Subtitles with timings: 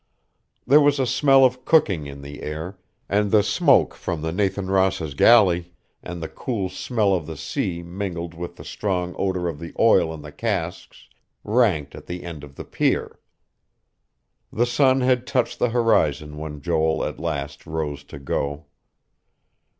[0.65, 4.65] There was a smell of cooking in the air, and the smoke from the Nathan
[4.67, 9.59] Ross' galley, and the cool smell of the sea mingled with the strong odor of
[9.59, 11.07] the oil in the casks
[11.43, 13.19] ranked at the end of the pier.
[14.51, 18.65] The sun had touched the horizon when Joel at last rose to go.